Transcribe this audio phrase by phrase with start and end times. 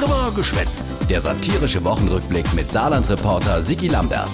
[0.00, 0.86] Drüber geschwätzt.
[1.10, 4.30] Der satirische Wochenrückblick mit Saarland-Reporter Sigi Lambert.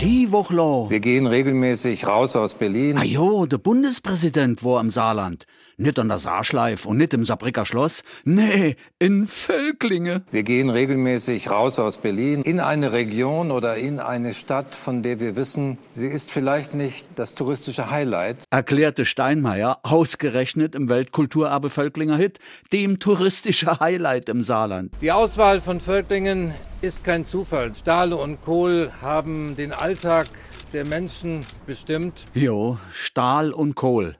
[0.00, 0.90] Die Woche lang.
[0.90, 2.98] Wir gehen regelmäßig raus aus Berlin.
[2.98, 5.46] Ah jo, der Bundespräsident war im Saarland.
[5.78, 8.02] Nicht an der Saarschleif und nicht im Saarbrücker Schloss.
[8.24, 10.22] Nee, in Völklinge.
[10.30, 15.18] Wir gehen regelmäßig raus aus Berlin in eine Region oder in eine Stadt, von der
[15.18, 18.36] wir wissen, sie ist vielleicht nicht das touristische Highlight.
[18.50, 22.38] Erklärte Steinmeier, ausgerechnet im Weltkulturerbe Völklinger Hit,
[22.70, 24.92] dem touristische Highlight im Saarland.
[25.00, 26.52] Die Auswahl von Völklingen
[26.86, 27.74] ist kein Zufall.
[27.74, 30.28] Stahl und Kohl haben den Alltag
[30.72, 32.24] der Menschen bestimmt.
[32.32, 34.16] Jo, Stahl und Kohl.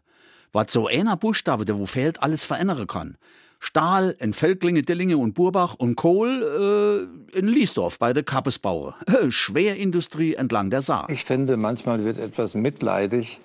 [0.52, 3.19] Was so einer Buchstabe, der wo fehlt, alles verändern kann.
[3.61, 8.97] Stahl in Völklinge, Dillinge und Burbach und Kohl äh, in Liesdorf bei der Kappesbauer.
[9.28, 11.09] Schwerindustrie entlang der Saar.
[11.09, 13.41] Ich finde, manchmal wird etwas mitleidig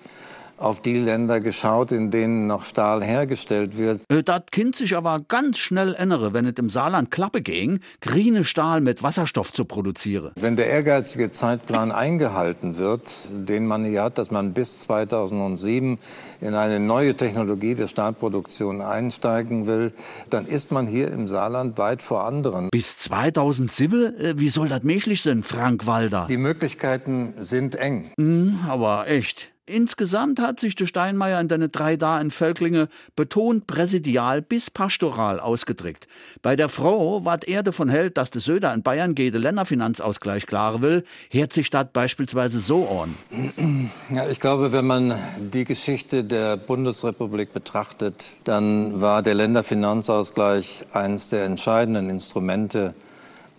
[0.62, 4.00] auf die Länder geschaut, in denen noch Stahl hergestellt wird.
[4.08, 8.44] Äh, das Kind sich aber ganz schnell ändere, wenn es im Saarland Klappe ging, grüne
[8.44, 10.32] Stahl mit Wasserstoff zu produzieren.
[10.36, 15.98] Wenn der ehrgeizige Zeitplan eingehalten wird, den man hier hat, dass man bis 2007
[16.40, 19.92] in eine neue Technologie der Stahlproduktion einsteigen will,
[20.30, 22.68] dann ist man hier im Saarland weit vor anderen.
[22.70, 24.18] Bis 2007?
[24.18, 26.26] Äh, wie soll das möglich sein, Frank Walder?
[26.28, 28.10] Die Möglichkeiten sind eng.
[28.16, 29.51] Mm, aber echt.
[29.66, 35.38] Insgesamt hat sich der Steinmeier in deine drei da in Völklinge betont präsidial bis pastoral
[35.38, 36.08] ausgedrückt.
[36.42, 40.82] Bei der Frau, wat er davon hält, dass der Söder in Bayern den Länderfinanzausgleich klar
[40.82, 43.14] will, hört sich das beispielsweise so an.
[44.10, 45.14] Ja, ich glaube, wenn man
[45.52, 52.94] die Geschichte der Bundesrepublik betrachtet, dann war der Länderfinanzausgleich eines der entscheidenden Instrumente,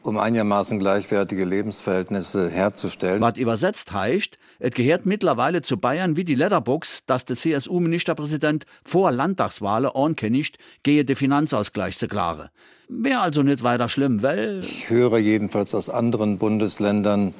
[0.03, 3.21] um einigermaßen gleichwertige Lebensverhältnisse herzustellen.
[3.21, 9.11] Was übersetzt heißt, es gehört mittlerweile zu Bayern wie die Letterbox, dass der CSU-Ministerpräsident vor
[9.11, 12.49] Landtagswahlen ankündigt, gehe der Finanzausgleich zu klare.
[12.87, 14.61] Wäre also nicht weiter schlimm, weil...
[14.63, 17.33] Ich höre jedenfalls aus anderen Bundesländern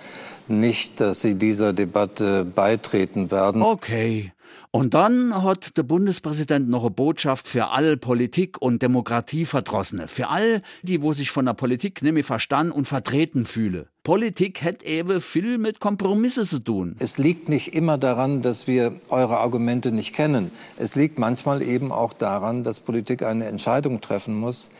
[0.50, 3.62] nicht, dass sie dieser Debatte beitreten werden.
[3.62, 4.34] Okay.
[4.72, 10.08] Und dann hat der Bundespräsident noch eine Botschaft für all Politik- und Demokratieverdrossene.
[10.08, 13.88] Für all, die wo sich von der Politik nämlich verstanden und vertreten fühle.
[14.04, 16.96] Politik hätte eben viel mit Kompromisse zu tun.
[17.00, 20.52] Es liegt nicht immer daran, dass wir eure Argumente nicht kennen.
[20.78, 24.72] Es liegt manchmal eben auch daran, dass Politik eine Entscheidung treffen muss,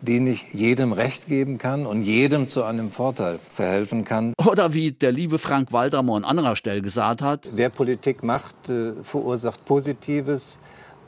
[0.00, 4.32] die nicht jedem Recht geben kann und jedem zu einem Vorteil verhelfen kann.
[4.44, 7.48] Oder wie der liebe Frank Waldermann an anderer Stelle gesagt hat.
[7.52, 10.58] Wer Politik macht, äh, verursacht Positives.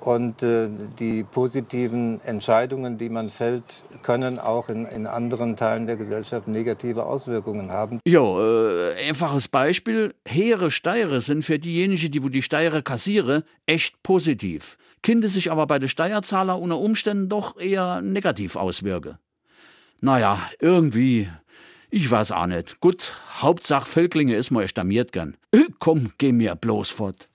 [0.00, 5.96] Und äh, die positiven Entscheidungen, die man fällt, können auch in, in anderen Teilen der
[5.96, 8.00] Gesellschaft negative Auswirkungen haben.
[8.06, 10.14] Jo, äh, einfaches Beispiel.
[10.24, 14.78] Heere Steiere sind für diejenigen, die wo die Steiere kassiere, echt positiv.
[15.02, 19.18] Kinder sich aber bei den Steuerzahler unter Umständen doch eher negativ auswirke.
[20.00, 21.28] Naja, irgendwie,
[21.90, 22.80] ich weiß auch nicht.
[22.80, 25.36] Gut, Hauptsache Völklinge ist mal stamiert gern.
[25.80, 27.26] Komm, geh mir bloß fort.